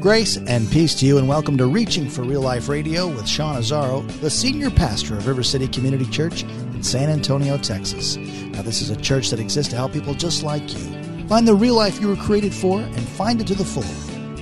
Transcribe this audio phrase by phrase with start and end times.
[0.00, 3.56] Grace and peace to you, and welcome to Reaching for Real Life Radio with Sean
[3.56, 8.16] Azzaro, the senior pastor of River City Community Church in San Antonio, Texas.
[8.16, 11.54] Now, this is a church that exists to help people just like you find the
[11.54, 13.82] real life you were created for and find it to the full.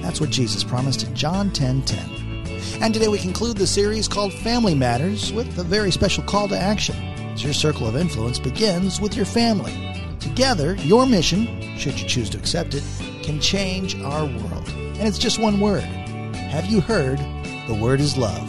[0.03, 2.83] That's what Jesus promised in John 10 10.
[2.83, 6.59] And today we conclude the series called Family Matters with a very special call to
[6.59, 6.97] action.
[7.33, 9.73] As your circle of influence begins with your family.
[10.21, 12.85] Together, your mission, should you choose to accept it,
[13.23, 14.86] can change our world.
[14.99, 15.83] And it's just one word.
[15.83, 17.19] Have you heard?
[17.67, 18.49] The word is love.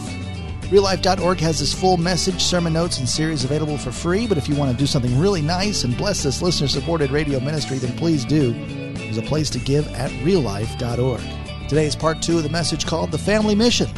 [0.70, 4.28] RealLife.org has this full message, sermon notes, and series available for free.
[4.28, 7.40] But if you want to do something really nice and bless this listener supported radio
[7.40, 8.52] ministry, then please do.
[8.94, 11.22] There's a place to give at reallife.org.
[11.70, 13.90] Today is part two of the message called The Family Mission.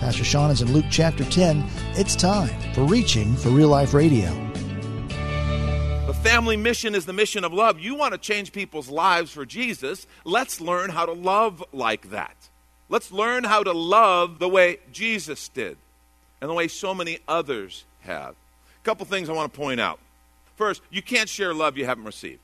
[0.00, 1.64] Pastor Sean is in Luke chapter 10.
[1.94, 4.45] It's time for Reaching for Real Life Radio.
[6.26, 7.78] Family mission is the mission of love.
[7.78, 10.08] You want to change people's lives for Jesus.
[10.24, 12.34] Let's learn how to love like that.
[12.88, 15.76] Let's learn how to love the way Jesus did
[16.40, 18.30] and the way so many others have.
[18.30, 20.00] A couple things I want to point out.
[20.56, 22.40] First, you can't share love you haven't received.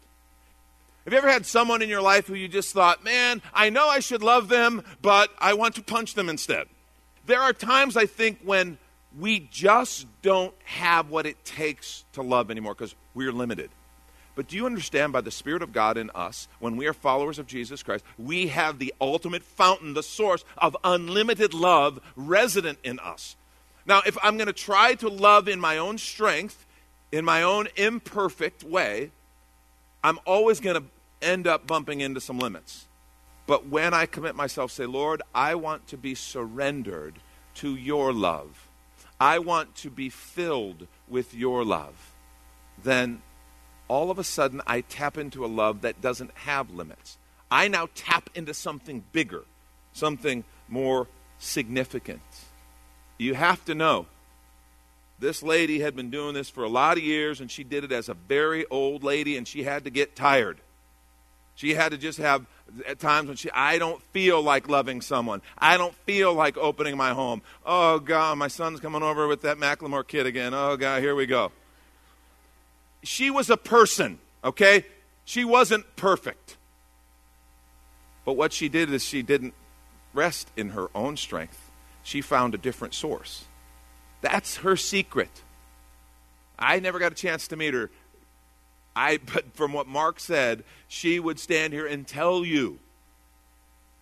[1.02, 3.88] Have you ever had someone in your life who you just thought, man, I know
[3.88, 6.68] I should love them, but I want to punch them instead?
[7.26, 8.78] There are times, I think, when
[9.18, 13.70] we just don't have what it takes to love anymore because we're limited.
[14.34, 17.38] But do you understand by the Spirit of God in us, when we are followers
[17.38, 22.98] of Jesus Christ, we have the ultimate fountain, the source of unlimited love resident in
[22.98, 23.36] us.
[23.84, 26.66] Now, if I'm going to try to love in my own strength,
[27.10, 29.10] in my own imperfect way,
[30.02, 30.84] I'm always going to
[31.20, 32.86] end up bumping into some limits.
[33.46, 37.18] But when I commit myself, say, Lord, I want to be surrendered
[37.56, 38.68] to your love,
[39.22, 41.94] I want to be filled with your love,
[42.82, 43.22] then
[43.86, 47.18] all of a sudden I tap into a love that doesn't have limits.
[47.48, 49.44] I now tap into something bigger,
[49.92, 51.06] something more
[51.38, 52.20] significant.
[53.16, 54.06] You have to know
[55.20, 57.92] this lady had been doing this for a lot of years, and she did it
[57.92, 60.60] as a very old lady, and she had to get tired.
[61.54, 62.46] She had to just have
[62.86, 65.42] at times when she, I don't feel like loving someone.
[65.58, 67.42] I don't feel like opening my home.
[67.66, 70.54] Oh, God, my son's coming over with that Macklemore kid again.
[70.54, 71.52] Oh, God, here we go.
[73.02, 74.86] She was a person, okay?
[75.24, 76.56] She wasn't perfect.
[78.24, 79.54] But what she did is she didn't
[80.14, 81.70] rest in her own strength,
[82.02, 83.44] she found a different source.
[84.20, 85.42] That's her secret.
[86.58, 87.90] I never got a chance to meet her.
[88.94, 92.78] I, but from what Mark said, she would stand here and tell you.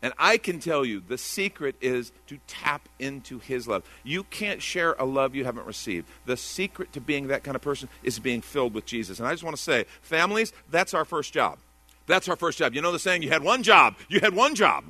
[0.03, 3.85] And I can tell you the secret is to tap into his love.
[4.03, 6.09] You can't share a love you haven't received.
[6.25, 9.19] The secret to being that kind of person is being filled with Jesus.
[9.19, 11.59] And I just want to say, families, that's our first job.
[12.07, 12.75] That's our first job.
[12.75, 13.95] You know the saying, you had one job.
[14.09, 14.85] You had one job.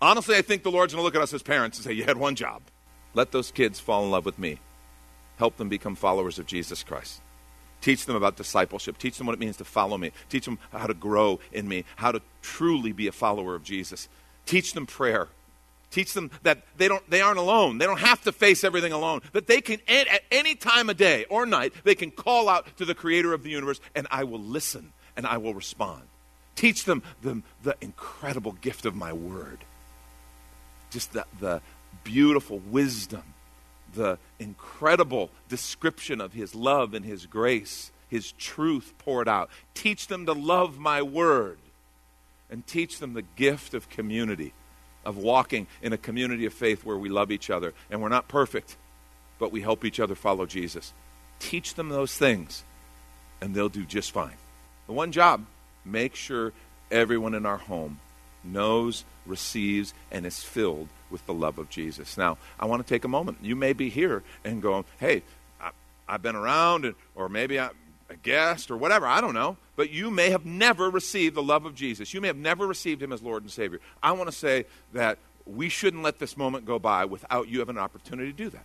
[0.00, 2.02] Honestly, I think the Lord's going to look at us as parents and say, You
[2.02, 2.62] had one job.
[3.14, 4.58] Let those kids fall in love with me.
[5.36, 7.20] Help them become followers of Jesus Christ.
[7.82, 8.96] Teach them about discipleship.
[8.96, 10.12] Teach them what it means to follow me.
[10.30, 14.08] Teach them how to grow in me, how to truly be a follower of Jesus.
[14.46, 15.28] Teach them prayer.
[15.90, 17.78] Teach them that they, don't, they aren't alone.
[17.78, 19.20] They don't have to face everything alone.
[19.32, 22.84] That they can, at any time of day or night, they can call out to
[22.84, 26.02] the creator of the universe, and I will listen and I will respond.
[26.54, 29.58] Teach them the, the incredible gift of my word.
[30.90, 31.60] Just the, the
[32.04, 33.24] beautiful wisdom
[33.94, 39.50] the incredible description of his love and his grace, his truth poured out.
[39.74, 41.58] Teach them to love my word
[42.50, 44.52] and teach them the gift of community,
[45.04, 48.28] of walking in a community of faith where we love each other and we're not
[48.28, 48.76] perfect,
[49.38, 50.92] but we help each other follow Jesus.
[51.38, 52.64] Teach them those things
[53.40, 54.36] and they'll do just fine.
[54.86, 55.46] The one job,
[55.84, 56.52] make sure
[56.90, 58.00] everyone in our home
[58.44, 62.16] knows, receives, and is filled with the love of Jesus.
[62.16, 63.38] Now, I want to take a moment.
[63.42, 65.22] You may be here and go, hey,
[65.60, 65.70] I,
[66.08, 67.70] have been around, and, or maybe I'm
[68.10, 69.06] a guest, or whatever.
[69.06, 69.56] I don't know.
[69.76, 72.12] But you may have never received the love of Jesus.
[72.12, 73.78] You may have never received Him as Lord and Savior.
[74.02, 77.76] I want to say that we shouldn't let this moment go by without you having
[77.76, 78.64] an opportunity to do that.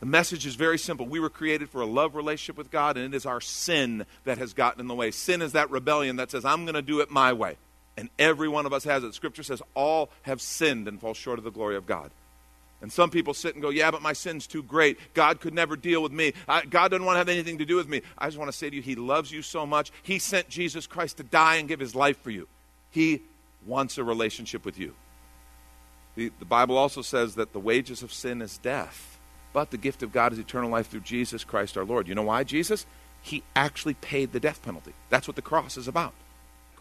[0.00, 1.06] The message is very simple.
[1.06, 4.38] We were created for a love relationship with God, and it is our sin that
[4.38, 5.10] has gotten in the way.
[5.10, 7.56] Sin is that rebellion that says, I'm going to do it my way.
[7.96, 9.14] And every one of us has it.
[9.14, 12.10] Scripture says, all have sinned and fall short of the glory of God.
[12.82, 14.98] And some people sit and go, Yeah, but my sin's too great.
[15.12, 16.32] God could never deal with me.
[16.48, 18.02] I, God doesn't want to have anything to do with me.
[18.16, 19.92] I just want to say to you, He loves you so much.
[20.02, 22.48] He sent Jesus Christ to die and give His life for you.
[22.90, 23.22] He
[23.66, 24.94] wants a relationship with you.
[26.16, 29.18] The, the Bible also says that the wages of sin is death,
[29.52, 32.08] but the gift of God is eternal life through Jesus Christ our Lord.
[32.08, 32.86] You know why, Jesus?
[33.22, 34.94] He actually paid the death penalty.
[35.10, 36.14] That's what the cross is about.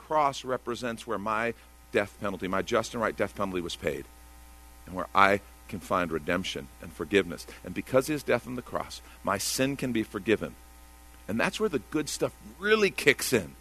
[0.09, 1.53] Cross represents where my
[1.91, 4.05] death penalty, my just and right death penalty was paid,
[4.87, 7.45] and where I can find redemption and forgiveness.
[7.63, 10.55] And because his death on the cross, my sin can be forgiven.
[11.27, 13.53] And that's where the good stuff really kicks in.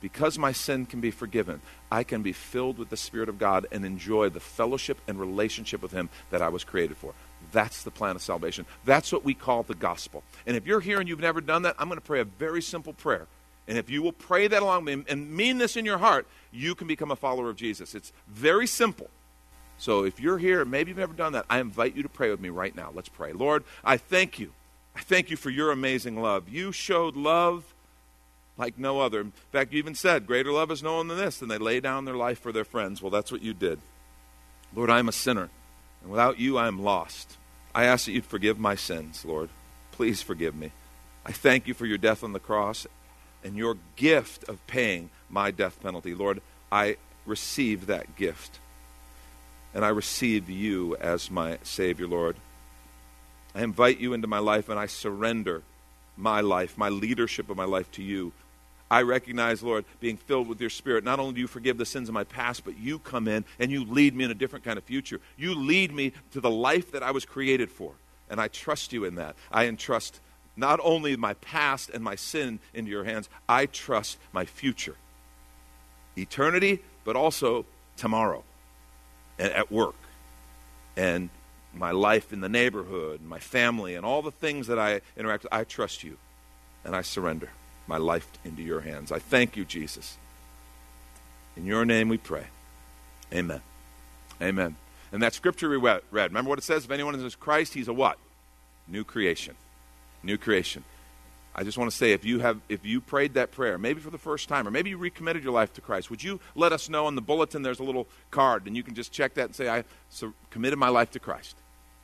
[0.00, 1.60] Because my sin can be forgiven,
[1.92, 5.80] I can be filled with the Spirit of God and enjoy the fellowship and relationship
[5.80, 7.14] with Him that I was created for.
[7.52, 8.66] That's the plan of salvation.
[8.84, 10.24] That's what we call the gospel.
[10.44, 12.62] And if you're here and you've never done that, I'm going to pray a very
[12.62, 13.28] simple prayer.
[13.68, 16.26] And if you will pray that along with me and mean this in your heart,
[16.50, 17.94] you can become a follower of Jesus.
[17.94, 19.10] It's very simple.
[19.76, 22.40] So if you're here, maybe you've never done that, I invite you to pray with
[22.40, 22.90] me right now.
[22.92, 23.32] Let's pray.
[23.32, 24.52] Lord, I thank you.
[24.96, 26.48] I thank you for your amazing love.
[26.48, 27.74] You showed love
[28.56, 29.20] like no other.
[29.20, 31.78] In fact, you even said, Greater love is no one than this, and they lay
[31.78, 33.00] down their life for their friends.
[33.00, 33.78] Well, that's what you did.
[34.74, 35.50] Lord, I am a sinner,
[36.02, 37.36] and without you, I am lost.
[37.74, 39.50] I ask that you'd forgive my sins, Lord.
[39.92, 40.72] Please forgive me.
[41.24, 42.86] I thank you for your death on the cross
[43.44, 46.14] and your gift of paying my death penalty.
[46.14, 46.40] Lord,
[46.70, 46.96] I
[47.26, 48.58] receive that gift
[49.74, 52.36] and I receive you as my Savior, Lord.
[53.54, 55.62] I invite you into my life and I surrender
[56.16, 58.32] my life, my leadership of my life to you.
[58.90, 61.04] I recognize, Lord, being filled with your Spirit.
[61.04, 63.70] Not only do you forgive the sins of my past, but you come in and
[63.70, 65.20] you lead me in a different kind of future.
[65.36, 67.92] You lead me to the life that I was created for.
[68.30, 69.36] And I trust you in that.
[69.52, 70.20] I entrust
[70.58, 74.96] not only my past and my sin into your hands, I trust my future.
[76.16, 77.64] Eternity, but also
[77.96, 78.42] tomorrow
[79.38, 79.94] and at work
[80.96, 81.30] and
[81.72, 85.44] my life in the neighborhood, and my family, and all the things that I interact
[85.44, 86.16] with, I trust you
[86.84, 87.50] and I surrender
[87.86, 89.12] my life into your hands.
[89.12, 90.16] I thank you, Jesus.
[91.56, 92.46] In your name we pray.
[93.32, 93.60] Amen.
[94.42, 94.76] Amen.
[95.12, 96.84] And that scripture we read, remember what it says?
[96.84, 98.18] If anyone is Christ, he's a what?
[98.88, 99.54] New creation.
[100.22, 100.84] New creation.
[101.58, 104.10] I just want to say if you have if you prayed that prayer, maybe for
[104.10, 106.88] the first time, or maybe you recommitted your life to Christ, would you let us
[106.88, 109.54] know on the bulletin there's a little card and you can just check that and
[109.56, 109.82] say, I
[110.50, 111.56] committed my life to Christ.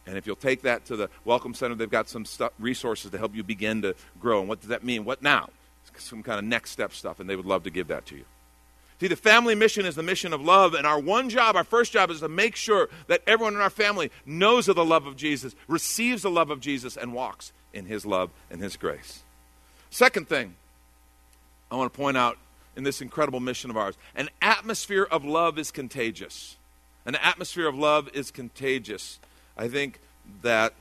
[0.07, 3.19] And if you'll take that to the Welcome Center, they've got some stuff, resources to
[3.19, 4.41] help you begin to grow.
[4.41, 5.05] And what does that mean?
[5.05, 5.51] What now?
[5.99, 8.25] Some kind of next step stuff, and they would love to give that to you.
[9.01, 11.93] See, the family mission is the mission of love, and our one job, our first
[11.93, 15.17] job, is to make sure that everyone in our family knows of the love of
[15.17, 19.23] Jesus, receives the love of Jesus, and walks in his love and his grace.
[19.91, 20.55] Second thing
[21.71, 22.39] I want to point out
[22.77, 26.57] in this incredible mission of ours an atmosphere of love is contagious.
[27.05, 29.19] An atmosphere of love is contagious.
[29.59, 30.01] I think
[30.43, 30.73] that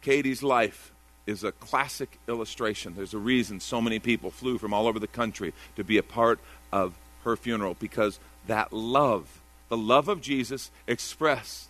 [0.00, 0.92] Katie's life
[1.26, 2.94] is a classic illustration.
[2.96, 6.02] There's a reason so many people flew from all over the country to be a
[6.02, 6.40] part
[6.72, 6.94] of
[7.24, 11.68] her funeral because that love, the love of Jesus expressed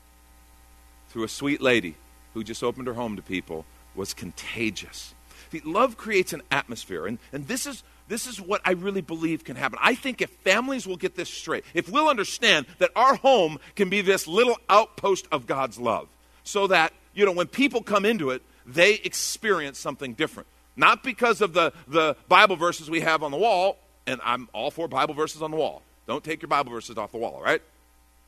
[1.08, 1.96] through a sweet lady
[2.34, 3.64] who just opened her home to people,
[3.94, 5.14] was contagious.
[5.52, 9.44] See, love creates an atmosphere, and, and this is this is what I really believe
[9.44, 9.78] can happen.
[9.80, 13.88] I think if families will get this straight, if we'll understand that our home can
[13.88, 16.08] be this little outpost of God's love,
[16.42, 20.48] so that, you know, when people come into it, they experience something different.
[20.76, 24.72] Not because of the, the Bible verses we have on the wall, and I'm all
[24.72, 25.82] for Bible verses on the wall.
[26.08, 27.62] Don't take your Bible verses off the wall, all right?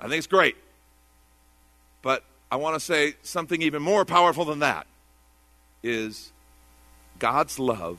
[0.00, 0.54] I think it's great.
[2.02, 2.22] But
[2.52, 4.86] I want to say something even more powerful than that
[5.82, 6.32] is
[7.18, 7.98] God's love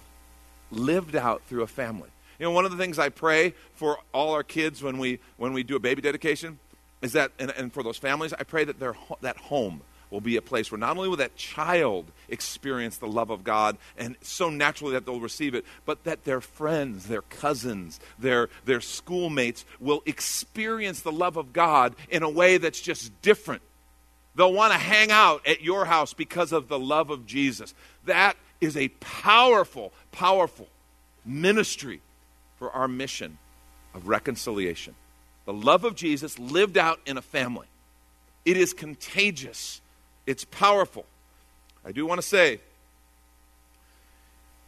[0.72, 2.10] lived out through a family.
[2.40, 5.54] You know, one of the things I pray for all our kids when we when
[5.54, 6.60] we do a baby dedication
[7.02, 9.82] is that, and, and for those families, I pray that their that home
[10.14, 13.78] will be a place where not only will that child experience the love of God
[13.98, 18.80] and so naturally that they'll receive it, but that their friends, their cousins, their, their
[18.80, 23.64] schoolmates will experience the love of God in a way that's just different.
[24.36, 27.74] They'll want to hang out at your house because of the love of Jesus.
[28.06, 30.68] That is a powerful, powerful
[31.26, 32.02] ministry
[32.58, 33.38] for our mission
[33.94, 34.96] of reconciliation.
[35.46, 37.68] The love of Jesus lived out in a family.
[38.46, 39.82] It is contagious,
[40.26, 41.06] it's powerful.
[41.86, 42.60] I do want to say,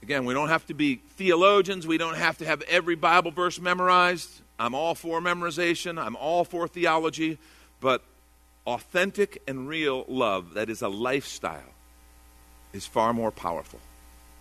[0.04, 3.60] again, we don't have to be theologians, we don't have to have every Bible verse
[3.60, 4.30] memorized.
[4.60, 7.38] I'm all for memorization, I'm all for theology,
[7.82, 8.02] but
[8.66, 11.74] authentic and real love that is a lifestyle
[12.74, 13.80] is far more powerful.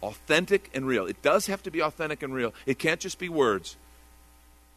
[0.02, 1.06] Authentic and real.
[1.06, 2.52] It does have to be authentic and real.
[2.66, 3.76] It can't just be words.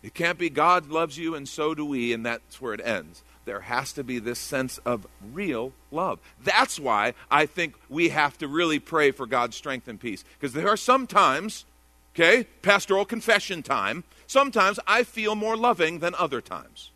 [0.04, 3.24] It can't be God loves you and so do we, and that's where it ends.
[3.46, 6.20] There has to be this sense of real love.
[6.44, 10.24] That's why I think we have to really pray for God's strength and peace.
[10.39, 11.66] Because there are some times,
[12.13, 16.92] okay, pastoral confession time, sometimes I feel more loving than other times.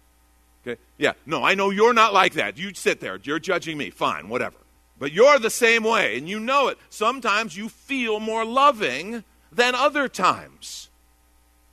[0.65, 0.79] Okay?
[0.97, 2.57] Yeah, no, I know you're not like that.
[2.57, 3.89] You sit there, you're judging me.
[3.89, 4.57] Fine, whatever.
[4.99, 6.77] But you're the same way, and you know it.
[6.89, 10.89] Sometimes you feel more loving than other times.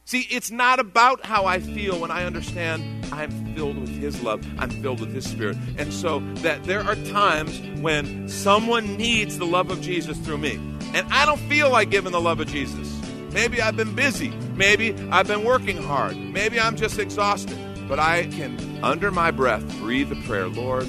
[0.07, 4.43] See, it's not about how I feel when I understand I'm filled with His love,
[4.59, 5.59] I'm filled with His Spirit.
[5.77, 10.55] And so that there are times when someone needs the love of Jesus through me.
[10.95, 12.99] And I don't feel like giving the love of Jesus.
[13.33, 14.31] Maybe I've been busy.
[14.57, 16.17] Maybe I've been working hard.
[16.17, 17.59] Maybe I'm just exhausted.
[17.89, 20.89] But I can, under my breath, breathe a prayer Lord,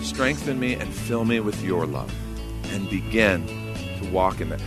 [0.00, 2.14] strengthen me and fill me with your love.
[2.72, 3.46] And begin
[4.00, 4.60] to walk in that.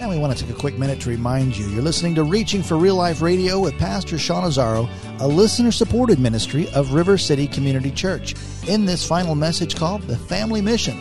[0.00, 2.62] And we want to take a quick minute to remind you you're listening to Reaching
[2.62, 4.88] for Real Life Radio with Pastor Sean Azzaro,
[5.20, 8.34] a listener supported ministry of River City Community Church,
[8.68, 10.98] in this final message called The Family Mission.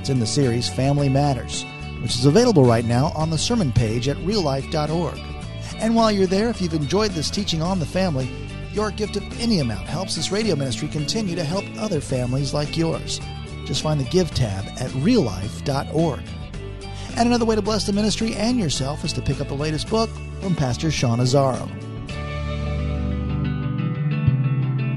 [0.00, 1.64] It's in the series Family Matters,
[2.02, 5.20] which is available right now on the sermon page at reallife.org.
[5.76, 8.28] And while you're there, if you've enjoyed this teaching on the family,
[8.72, 12.76] your gift of any amount helps this radio ministry continue to help other families like
[12.76, 13.20] yours.
[13.64, 16.22] Just find the Give tab at reallife.org.
[17.16, 19.88] And another way to bless the ministry and yourself is to pick up the latest
[19.90, 20.10] book
[20.40, 21.91] from Pastor Sean Azzaro.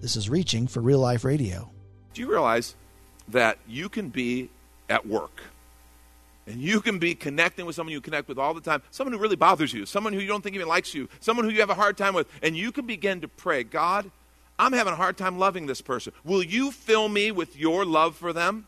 [0.00, 1.70] This is Reaching for Real Life Radio.
[2.12, 2.74] Do you realize
[3.28, 4.50] that you can be
[4.88, 5.42] at work
[6.46, 9.18] and you can be connecting with someone you connect with all the time, someone who
[9.18, 11.70] really bothers you, someone who you don't think even likes you, someone who you have
[11.70, 14.10] a hard time with, and you can begin to pray, God,
[14.58, 16.12] I'm having a hard time loving this person.
[16.24, 18.66] Will you fill me with your love for them?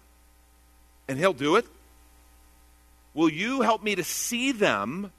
[1.07, 1.67] And He'll do it.
[3.15, 5.13] Will you help me to see them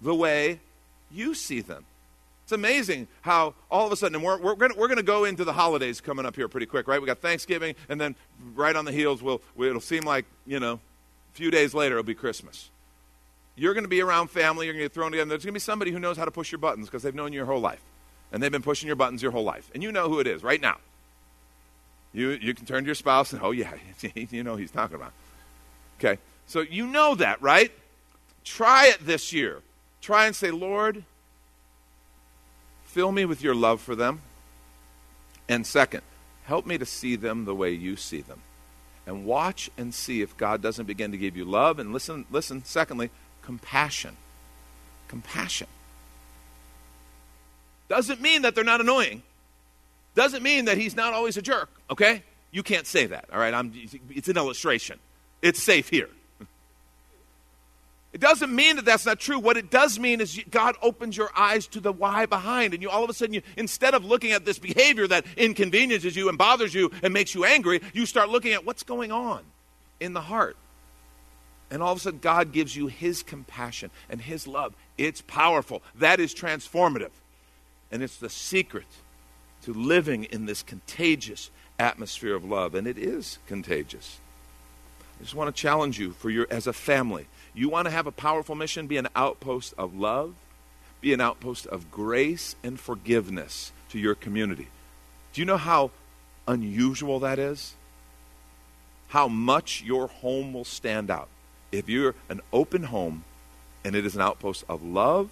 [0.00, 0.60] the way
[1.10, 1.84] you see them?
[2.46, 5.42] It's amazing how all of a sudden, and we're, we're going we're to go into
[5.42, 7.00] the holidays coming up here pretty quick, right?
[7.00, 8.14] We got Thanksgiving, and then
[8.54, 10.78] right on the heels, we'll, it'll seem like, you know, a
[11.32, 12.70] few days later, it'll be Christmas.
[13.56, 15.28] You're going to be around family, you're going to get thrown together.
[15.28, 17.32] There's going to be somebody who knows how to push your buttons because they've known
[17.32, 17.82] you your whole life.
[18.30, 19.68] And they've been pushing your buttons your whole life.
[19.74, 20.76] And you know who it is right now.
[22.12, 23.74] You, you can turn to your spouse and, oh, yeah,
[24.14, 25.14] you know he's talking about.
[25.98, 27.72] Okay, so you know that, right?
[28.44, 29.62] Try it this year.
[30.00, 31.02] Try and say, Lord,
[32.96, 34.22] fill me with your love for them.
[35.50, 36.00] And second,
[36.44, 38.40] help me to see them the way you see them.
[39.06, 41.78] And watch and see if God doesn't begin to give you love.
[41.78, 43.10] And listen, listen, secondly,
[43.42, 44.16] compassion.
[45.08, 45.66] Compassion.
[47.90, 49.22] Doesn't mean that they're not annoying.
[50.14, 52.22] Doesn't mean that he's not always a jerk, okay?
[52.50, 53.52] You can't say that, all right?
[53.52, 53.74] I'm,
[54.08, 54.98] it's an illustration.
[55.42, 56.08] It's safe here.
[58.16, 59.38] It doesn't mean that that's not true.
[59.38, 62.88] What it does mean is God opens your eyes to the why behind, and you
[62.88, 66.38] all of a sudden, you, instead of looking at this behavior that inconveniences you and
[66.38, 69.44] bothers you and makes you angry, you start looking at what's going on
[70.00, 70.56] in the heart.
[71.70, 74.72] And all of a sudden, God gives you His compassion and His love.
[74.96, 75.82] It's powerful.
[75.96, 77.10] That is transformative.
[77.92, 78.86] And it's the secret
[79.64, 82.74] to living in this contagious atmosphere of love.
[82.74, 84.20] And it is contagious.
[85.20, 87.26] I just want to challenge you for your as a family.
[87.56, 90.34] You want to have a powerful mission, be an outpost of love,
[91.00, 94.68] be an outpost of grace and forgiveness to your community.
[95.32, 95.90] Do you know how
[96.46, 97.74] unusual that is?
[99.08, 101.28] How much your home will stand out
[101.72, 103.24] if you're an open home
[103.84, 105.30] and it is an outpost of love,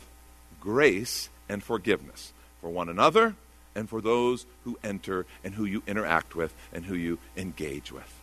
[0.60, 3.34] grace, and forgiveness for one another
[3.74, 8.22] and for those who enter and who you interact with and who you engage with.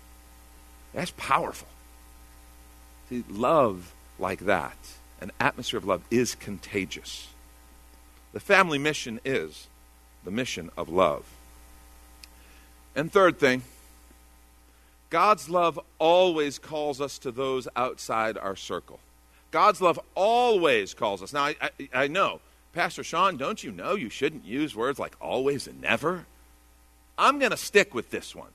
[0.91, 1.67] That's powerful.
[3.11, 4.77] See, love like that,
[5.19, 7.27] an atmosphere of love, is contagious.
[8.31, 9.67] The family mission is
[10.23, 11.25] the mission of love.
[12.95, 13.63] And third thing,
[15.09, 19.01] God's love always calls us to those outside our circle.
[19.51, 21.33] God's love always calls us.
[21.33, 22.39] Now, I, I, I, know,
[22.71, 26.27] Pastor Sean, don't you know you shouldn't use words like always and never?
[27.17, 28.51] I'm going to stick with this one.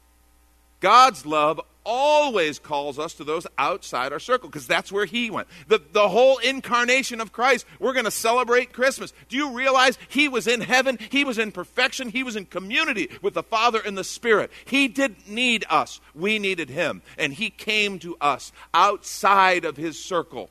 [0.81, 5.47] God's love always calls us to those outside our circle because that's where He went.
[5.69, 9.14] The, the whole incarnation of Christ, we're going to celebrate Christmas.
[9.28, 10.99] Do you realize He was in heaven?
[11.11, 12.11] He was in perfection.
[12.11, 14.50] He was in community with the Father and the Spirit.
[14.64, 17.00] He didn't need us, we needed Him.
[17.16, 20.50] And He came to us outside of His circle.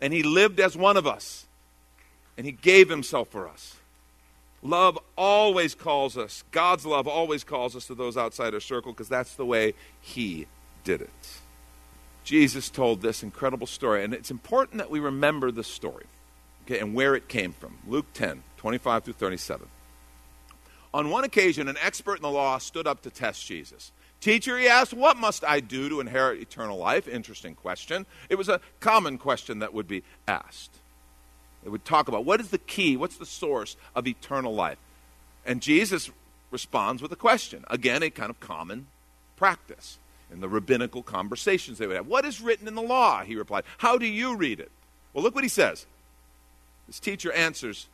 [0.00, 1.46] And He lived as one of us.
[2.38, 3.74] And He gave Himself for us.
[4.62, 9.08] Love always calls us, God's love always calls us to those outside our circle because
[9.08, 10.46] that's the way He
[10.86, 11.38] did it.
[12.24, 16.06] Jesus told this incredible story, and it's important that we remember the story
[16.64, 17.78] okay, and where it came from.
[17.86, 19.68] Luke 10, 25 through 37.
[20.94, 23.92] On one occasion, an expert in the law stood up to test Jesus.
[24.20, 27.06] Teacher, he asked, What must I do to inherit eternal life?
[27.06, 28.06] Interesting question.
[28.30, 30.72] It was a common question that would be asked.
[31.64, 34.78] It would talk about what is the key, what's the source of eternal life?
[35.44, 36.10] And Jesus
[36.50, 37.64] responds with a question.
[37.68, 38.86] Again, a kind of common
[39.36, 39.98] practice
[40.32, 42.06] in the rabbinical conversations they would have.
[42.06, 43.22] What is written in the law?
[43.22, 43.64] He replied.
[43.78, 44.70] How do you read it?
[45.12, 45.86] Well, look what he says.
[46.86, 47.88] This teacher answers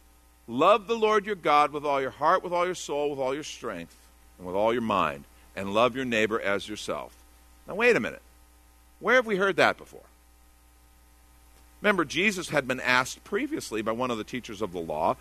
[0.48, 3.32] Love the Lord your God with all your heart, with all your soul, with all
[3.32, 3.96] your strength,
[4.38, 5.24] and with all your mind,
[5.54, 7.14] and love your neighbor as yourself.
[7.68, 8.22] Now, wait a minute.
[8.98, 10.02] Where have we heard that before?
[11.80, 15.16] Remember, Jesus had been asked previously by one of the teachers of the law,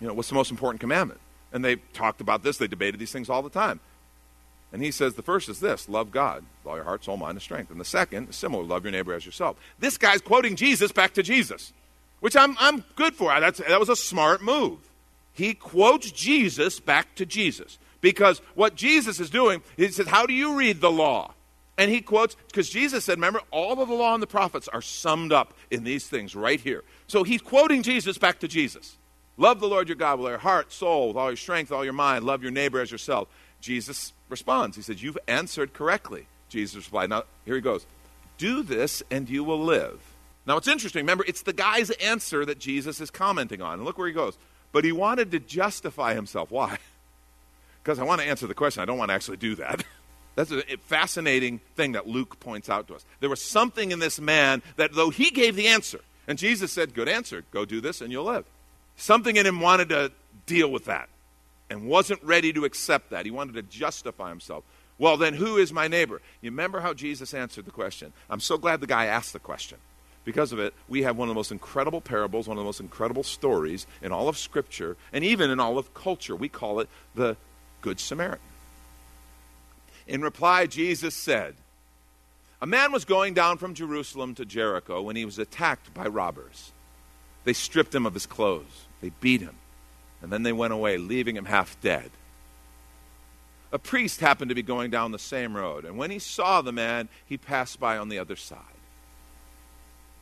[0.00, 1.20] you know, what's the most important commandment?
[1.52, 3.78] And they talked about this, they debated these things all the time.
[4.72, 7.32] And he says the first is this love God with all your heart, soul, mind,
[7.32, 7.70] and strength.
[7.70, 9.56] And the second is similar love your neighbor as yourself.
[9.78, 11.72] This guy's quoting Jesus back to Jesus,
[12.20, 13.38] which I'm, I'm good for.
[13.38, 14.78] That's, that was a smart move.
[15.34, 17.78] He quotes Jesus back to Jesus.
[18.00, 21.34] Because what Jesus is doing, he says, How do you read the law?
[21.78, 24.82] And he quotes, because Jesus said, remember, all of the law and the prophets are
[24.82, 26.84] summed up in these things right here.
[27.06, 28.98] So he's quoting Jesus back to Jesus.
[29.38, 31.82] Love the Lord your God with all your heart, soul, with all your strength, all
[31.82, 32.24] your mind.
[32.24, 33.28] Love your neighbor as yourself.
[33.60, 34.76] Jesus responds.
[34.76, 36.26] He says, You've answered correctly.
[36.48, 37.10] Jesus replied.
[37.10, 37.86] Now, here he goes.
[38.38, 40.00] Do this and you will live.
[40.44, 41.04] Now, it's interesting.
[41.04, 43.74] Remember, it's the guy's answer that Jesus is commenting on.
[43.74, 44.36] And look where he goes.
[44.72, 46.50] But he wanted to justify himself.
[46.50, 46.78] Why?
[47.82, 48.80] Because I want to answer the question.
[48.80, 49.82] I don't want to actually do that.
[50.36, 53.04] That's a fascinating thing that Luke points out to us.
[53.18, 56.94] There was something in this man that, though he gave the answer, and Jesus said,
[56.94, 58.44] Good answer, go do this and you'll live.
[58.94, 60.12] Something in him wanted to
[60.46, 61.08] deal with that
[61.72, 63.24] and wasn't ready to accept that.
[63.24, 64.62] He wanted to justify himself.
[64.98, 66.20] Well, then who is my neighbor?
[66.42, 68.12] You remember how Jesus answered the question?
[68.28, 69.78] I'm so glad the guy asked the question.
[70.24, 72.78] Because of it, we have one of the most incredible parables, one of the most
[72.78, 76.36] incredible stories in all of Scripture, and even in all of culture.
[76.36, 77.36] We call it the
[77.80, 78.46] Good Samaritan.
[80.06, 81.54] In reply, Jesus said,
[82.60, 86.70] A man was going down from Jerusalem to Jericho when he was attacked by robbers.
[87.44, 89.56] They stripped him of his clothes, they beat him,
[90.22, 92.10] and then they went away, leaving him half dead.
[93.72, 96.72] A priest happened to be going down the same road, and when he saw the
[96.72, 98.58] man, he passed by on the other side.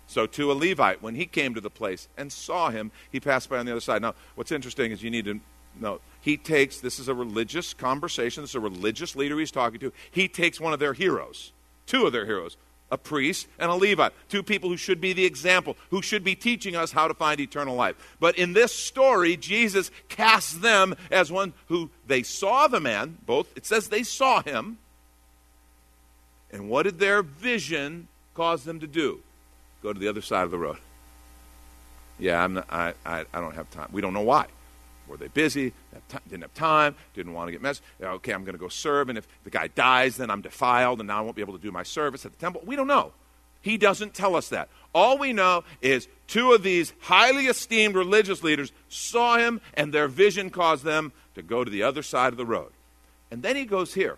[0.07, 3.49] So, to a Levite, when he came to the place and saw him, he passed
[3.49, 4.03] by on the other side.
[4.03, 5.39] Now, what's interesting is you need to
[5.79, 9.79] know he takes this is a religious conversation, this is a religious leader he's talking
[9.81, 9.93] to.
[10.11, 11.53] He takes one of their heroes,
[11.87, 12.57] two of their heroes,
[12.91, 16.35] a priest and a Levite, two people who should be the example, who should be
[16.35, 17.97] teaching us how to find eternal life.
[18.19, 23.47] But in this story, Jesus casts them as one who they saw the man, both,
[23.57, 24.79] it says they saw him.
[26.53, 29.21] And what did their vision cause them to do?
[29.83, 30.79] Go to the other side of the road.
[32.19, 33.89] Yeah, I'm not, I, I, I don't have time.
[33.93, 34.47] We don't know why.
[35.11, 35.73] Were they busy?
[36.29, 36.95] Didn't have time?
[37.15, 37.83] Didn't want to get messed?
[38.01, 41.09] Okay, I'm going to go serve, and if the guy dies, then I'm defiled, and
[41.09, 42.63] now I won't be able to do my service at the temple.
[42.65, 43.13] We don't know.
[43.61, 44.69] He doesn't tell us that.
[44.95, 50.07] All we know is two of these highly esteemed religious leaders saw him, and their
[50.07, 52.71] vision caused them to go to the other side of the road.
[53.33, 54.17] And then he goes here.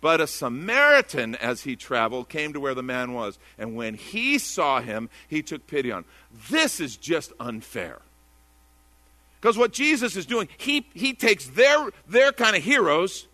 [0.00, 3.38] But a Samaritan, as he traveled, came to where the man was.
[3.58, 6.04] And when he saw him, he took pity on him.
[6.50, 8.00] This is just unfair.
[9.40, 13.28] Because what Jesus is doing, he, he takes their, their kind of heroes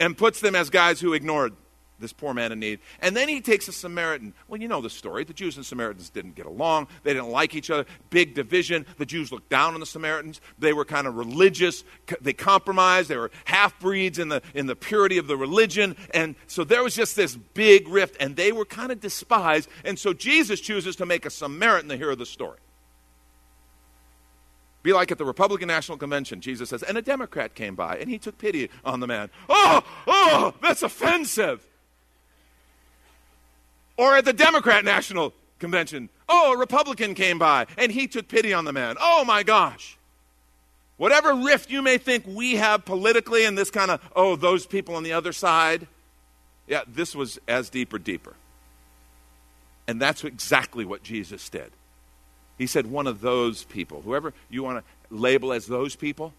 [0.00, 1.54] and puts them as guys who ignored
[2.02, 2.80] this poor man in need.
[3.00, 4.34] And then he takes a Samaritan.
[4.48, 5.24] Well, you know the story.
[5.24, 6.88] The Jews and Samaritans didn't get along.
[7.04, 7.86] They didn't like each other.
[8.10, 8.84] Big division.
[8.98, 10.40] The Jews looked down on the Samaritans.
[10.58, 11.84] They were kind of religious.
[12.20, 13.08] They compromised.
[13.08, 15.96] They were half breeds in the, in the purity of the religion.
[16.12, 19.68] And so there was just this big rift, and they were kind of despised.
[19.84, 22.58] And so Jesus chooses to make a Samaritan the hero of the story.
[24.82, 28.10] Be like at the Republican National Convention, Jesus says, and a Democrat came by and
[28.10, 29.30] he took pity on the man.
[29.48, 31.64] Oh, oh, that's offensive.
[33.96, 38.52] Or at the Democrat National Convention, oh, a Republican came by and he took pity
[38.52, 38.96] on the man.
[39.00, 39.96] Oh my gosh.
[40.96, 44.96] Whatever rift you may think we have politically and this kind of, oh, those people
[44.96, 45.86] on the other side,
[46.66, 48.34] yeah, this was as deep or deeper.
[49.86, 51.70] And that's exactly what Jesus did.
[52.58, 56.32] He said, one of those people, whoever you want to label as those people,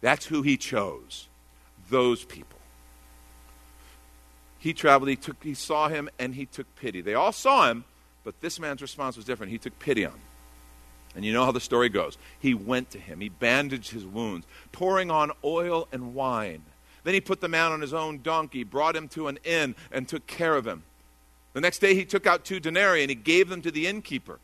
[0.00, 1.28] that's who he chose.
[1.90, 2.58] Those people.
[4.58, 7.00] He traveled, he, took, he saw him, and he took pity.
[7.00, 7.84] They all saw him,
[8.24, 9.52] but this man's response was different.
[9.52, 10.20] He took pity on him.
[11.16, 12.16] And you know how the story goes.
[12.38, 16.62] He went to him, he bandaged his wounds, pouring on oil and wine.
[17.02, 20.06] Then he put the man on his own donkey, brought him to an inn, and
[20.06, 20.82] took care of him.
[21.54, 24.38] The next day he took out two denarii and he gave them to the innkeeper.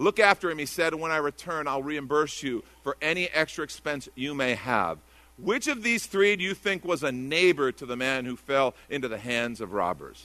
[0.00, 3.62] Look after him, he said, and when I return, I'll reimburse you for any extra
[3.62, 4.96] expense you may have.
[5.36, 8.74] Which of these three do you think was a neighbor to the man who fell
[8.88, 10.24] into the hands of robbers?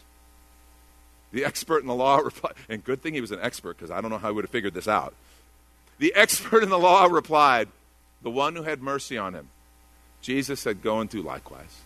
[1.34, 4.00] The expert in the law replied, and good thing he was an expert because I
[4.00, 5.14] don't know how he would have figured this out.
[5.98, 7.68] The expert in the law replied,
[8.22, 9.50] The one who had mercy on him.
[10.22, 11.82] Jesus said, Go and do likewise.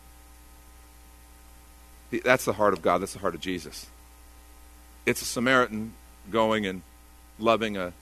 [2.24, 3.00] That's the heart of God.
[3.00, 3.88] That's the heart of Jesus.
[5.08, 5.94] It's a Samaritan
[6.30, 6.84] going and
[7.40, 7.94] loving a,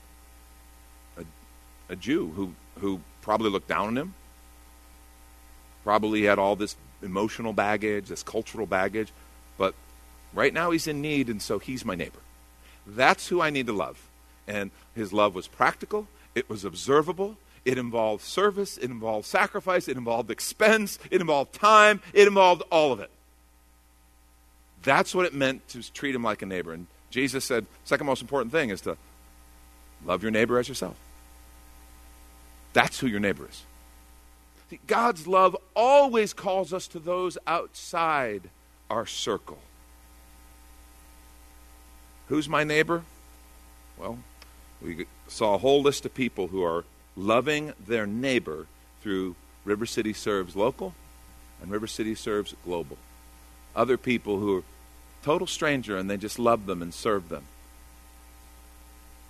[1.16, 1.24] a,
[1.88, 4.14] a Jew who, who probably looked down on him,
[5.84, 9.12] probably had all this emotional baggage, this cultural baggage,
[9.56, 9.74] but
[10.34, 12.20] right now he's in need, and so he's my neighbor.
[12.86, 14.08] That's who I need to love.
[14.46, 19.96] And his love was practical, it was observable, it involved service, it involved sacrifice, it
[19.96, 23.10] involved expense, it involved time, it involved all of it.
[24.82, 26.72] That's what it meant to treat him like a neighbor.
[26.72, 28.96] And Jesus said, second most important thing is to
[30.04, 30.96] Love your neighbor as yourself.
[32.72, 33.62] That's who your neighbor is.
[34.70, 38.50] See, God's love always calls us to those outside
[38.90, 39.58] our circle.
[42.28, 43.02] Who's my neighbor?
[43.96, 44.18] Well,
[44.82, 46.84] we saw a whole list of people who are
[47.16, 48.66] loving their neighbor
[49.02, 49.34] through
[49.64, 50.94] River City Serves Local
[51.60, 52.98] and River City Serves Global.
[53.74, 54.62] Other people who are
[55.22, 57.44] total stranger and they just love them and serve them.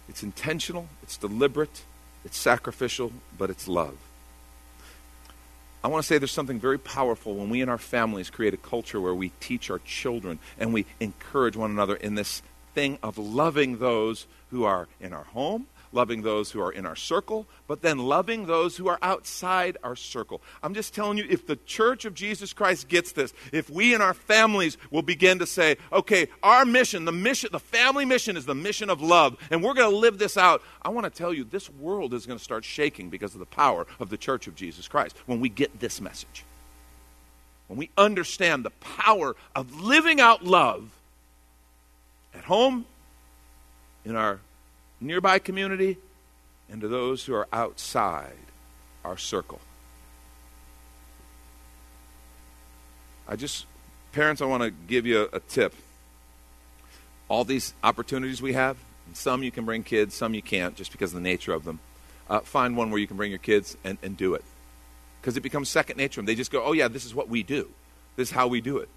[0.08, 1.82] It's intentional, it's deliberate,
[2.24, 3.96] it's sacrificial, but it's love.
[5.82, 8.58] I want to say there's something very powerful when we and our families create a
[8.58, 12.42] culture where we teach our children and we encourage one another in this
[12.74, 16.96] thing of loving those who are in our home, loving those who are in our
[16.96, 20.42] circle, but then loving those who are outside our circle.
[20.62, 24.02] I'm just telling you, if the church of Jesus Christ gets this, if we and
[24.02, 28.46] our families will begin to say, okay, our mission, the mission, the family mission is
[28.46, 31.32] the mission of love, and we're going to live this out, I want to tell
[31.32, 34.46] you, this world is going to start shaking because of the power of the church
[34.46, 36.44] of Jesus Christ when we get this message.
[37.68, 40.90] When we understand the power of living out love
[42.34, 42.86] at home,
[44.04, 44.40] in our
[45.00, 45.98] nearby community,
[46.70, 48.36] and to those who are outside
[49.04, 49.60] our circle.
[53.26, 53.66] I just,
[54.12, 55.74] parents, I want to give you a, tip.
[57.28, 58.78] All these opportunities we have,
[59.12, 61.78] some you can bring kids, some you can't, just because of the nature of them.
[62.28, 64.44] Uh, find one where you can bring your kids and, and do it.
[65.20, 66.26] Because it becomes second nature them.
[66.26, 67.68] They just go, oh, yeah, this is what we do.
[68.16, 68.88] This is how we do it.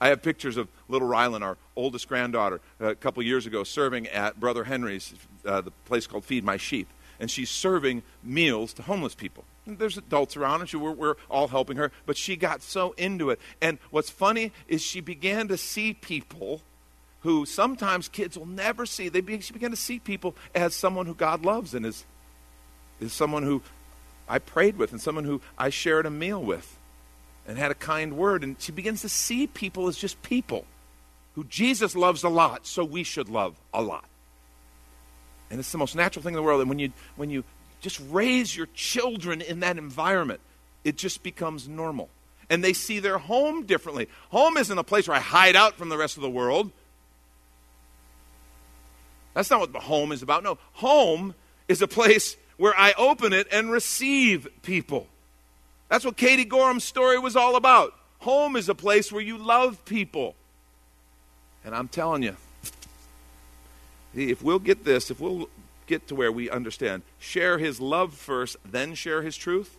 [0.00, 4.38] I have pictures of little Rylan, our oldest granddaughter, a couple years ago, serving at
[4.38, 6.88] Brother Henry's, uh, the place called Feed My Sheep.
[7.20, 9.42] And she's serving meals to homeless people.
[9.66, 13.30] There's adults around, and she, we're, we're all helping her, but she got so into
[13.30, 13.40] it.
[13.60, 16.62] And what's funny is she began to see people
[17.22, 19.08] who sometimes kids will never see.
[19.08, 22.04] They be, she began to see people as someone who God loves and is,
[23.00, 23.62] is someone who
[24.28, 26.77] I prayed with and someone who I shared a meal with
[27.48, 28.44] and had a kind word.
[28.44, 30.66] And she begins to see people as just people
[31.34, 34.04] who Jesus loves a lot, so we should love a lot.
[35.50, 36.60] And it's the most natural thing in the world.
[36.60, 37.42] And when you, when you
[37.80, 40.40] just raise your children in that environment,
[40.84, 42.10] it just becomes normal.
[42.50, 44.08] And they see their home differently.
[44.30, 46.70] Home isn't a place where I hide out from the rest of the world.
[49.34, 50.42] That's not what the home is about.
[50.42, 51.34] No, home
[51.68, 55.06] is a place where I open it and receive people.
[55.88, 57.94] That's what Katie Gorham's story was all about.
[58.20, 60.34] Home is a place where you love people.
[61.64, 62.36] And I'm telling you,
[64.14, 65.48] if we'll get this, if we'll
[65.86, 69.76] get to where we understand, share his love first, then share his truth,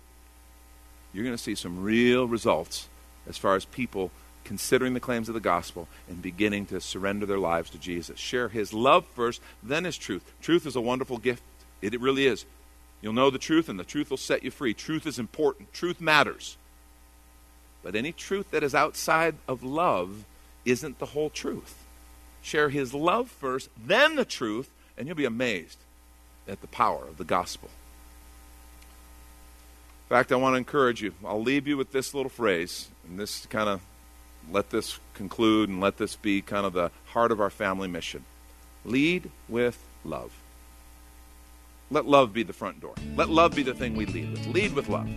[1.13, 2.87] you're going to see some real results
[3.27, 4.11] as far as people
[4.43, 8.19] considering the claims of the gospel and beginning to surrender their lives to Jesus.
[8.19, 10.23] Share his love first, then his truth.
[10.41, 11.43] Truth is a wonderful gift.
[11.81, 12.45] It, it really is.
[13.01, 14.73] You'll know the truth, and the truth will set you free.
[14.73, 16.57] Truth is important, truth matters.
[17.81, 20.25] But any truth that is outside of love
[20.65, 21.85] isn't the whole truth.
[22.41, 25.77] Share his love first, then the truth, and you'll be amazed
[26.47, 27.69] at the power of the gospel.
[30.05, 31.13] In fact, I want to encourage you.
[31.23, 33.81] I'll leave you with this little phrase, and this kind of
[34.51, 38.25] let this conclude and let this be kind of the heart of our family mission.
[38.83, 40.31] Lead with love.
[41.91, 42.93] Let love be the front door.
[43.15, 44.47] Let love be the thing we lead with.
[44.47, 45.09] Lead with love.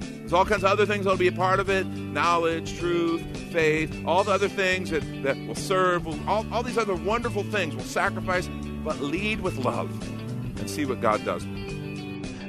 [0.00, 3.94] There's all kinds of other things that'll be a part of it knowledge, truth, faith,
[4.06, 7.84] all the other things that, that will serve, all, all these other wonderful things will
[7.84, 8.48] sacrifice,
[8.82, 9.90] but lead with love
[10.58, 11.46] and see what God does.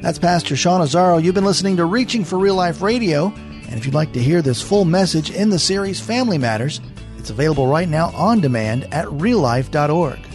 [0.01, 1.21] That's Pastor Sean Azzaro.
[1.21, 3.27] You've been listening to Reaching for Real Life Radio.
[3.27, 6.80] And if you'd like to hear this full message in the series Family Matters,
[7.17, 10.27] it's available right now on demand at reallife.org.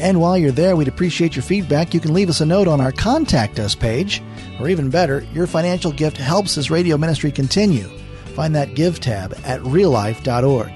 [0.00, 1.94] And while you're there, we'd appreciate your feedback.
[1.94, 4.22] You can leave us a note on our Contact Us page,
[4.60, 7.88] or even better, your financial gift helps this radio ministry continue.
[8.34, 10.72] Find that Give tab at reallife.org.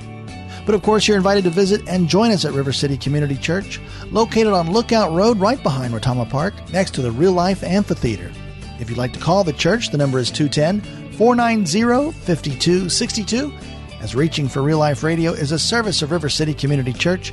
[0.64, 3.80] But of course, you're invited to visit and join us at River City Community Church,
[4.10, 8.30] located on Lookout Road right behind Retama Park, next to the Real Life Amphitheater.
[8.78, 13.52] If you'd like to call the church, the number is 210 490 5262.
[14.00, 17.32] As Reaching for Real Life Radio is a service of River City Community Church,